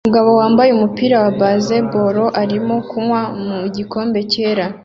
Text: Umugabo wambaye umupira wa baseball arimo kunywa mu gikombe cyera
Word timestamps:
Umugabo 0.05 0.29
wambaye 0.39 0.69
umupira 0.73 1.15
wa 1.23 1.31
baseball 1.39 2.17
arimo 2.41 2.75
kunywa 2.89 3.21
mu 3.45 3.57
gikombe 3.75 4.19
cyera 4.31 4.65